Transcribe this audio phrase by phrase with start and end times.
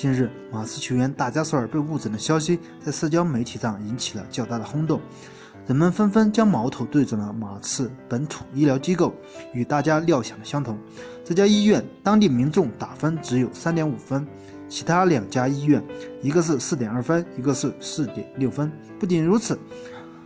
[0.00, 4.98] 近日，马刺球员大加索尔被误诊的消息在社交媒体上引起了较大的轰动，
[5.66, 9.12] 人们纷纷将矛头对准了马刺本土医疗机构。
[9.52, 10.78] 与大家料想的相同，
[11.22, 14.26] 这家医院当地民众打分只有三点五分，
[14.70, 15.84] 其他两家医院
[16.22, 18.72] 一个是四点二分，一个是四点六分。
[18.98, 19.58] 不仅如此，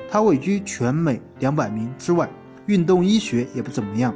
[0.09, 2.31] 它位居全美两百名之外，
[2.67, 4.15] 运动医学也不怎么样。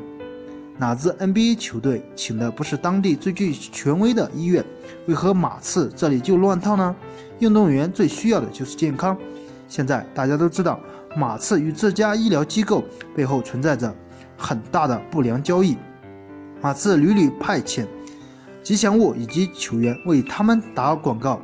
[0.79, 4.65] 哪支 NBA 球队请的不是当地最具权威的医院？
[5.09, 6.95] 为何马刺这里就乱套呢？
[7.39, 9.17] 运动员最需要的就是健康。
[9.67, 10.79] 现在大家都知道，
[11.17, 12.85] 马刺与这家医疗机构
[13.17, 13.93] 背后存在着
[14.37, 15.79] 很大的不良交易。
[16.61, 17.87] 马刺屡屡派遣
[18.63, 21.41] 吉祥物以及球员为他们打广告。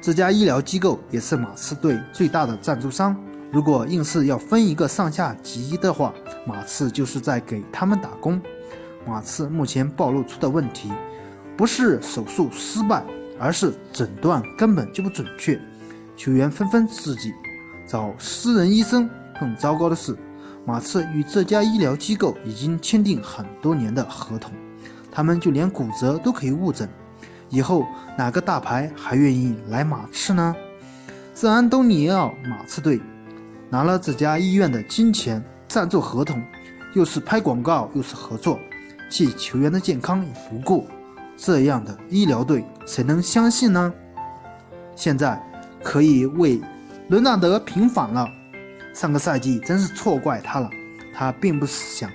[0.00, 3.16] 这家医疗机构也是马刺队最大的赞助商。
[3.50, 6.14] 如果硬是要分一个上下级的话，
[6.46, 8.40] 马刺就是在给他们打工。
[9.04, 10.92] 马刺目前暴露出的问题，
[11.58, 13.04] 不是手术失败，
[13.36, 15.60] 而是诊断根本就不准确。
[16.16, 17.34] 球员纷纷自己
[17.84, 19.10] 找私人医生。
[19.40, 20.16] 更糟糕的是，
[20.64, 24.52] 马刺与这家医疗机构已经签订很多年的合同，
[25.10, 26.88] 他们就连骨折都可以误诊。
[27.48, 27.84] 以后
[28.16, 30.54] 哪个大牌还愿意来马刺呢？
[31.34, 33.00] 圣安东尼奥马刺队。
[33.68, 36.40] 拿了这家医院的金钱赞助合同，
[36.94, 38.58] 又是拍广告又是合作，
[39.10, 40.86] 替球员的健康也不顾，
[41.38, 43.94] 这样的医疗队谁能相信呢？
[44.96, 45.40] 现在
[45.84, 46.60] 可以为
[47.08, 48.28] 伦纳德平反了，
[48.92, 50.68] 上个赛季真是错怪他了，
[51.14, 52.10] 他并不是想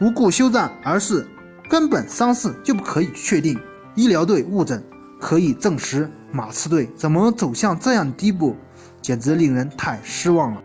[0.00, 1.26] 无故休战，而是
[1.68, 3.58] 根本伤势就不可以确定，
[3.96, 4.82] 医疗队误诊
[5.20, 8.56] 可以证实，马刺队怎么走向这样的地步？
[9.00, 10.62] 简直令人太失望了。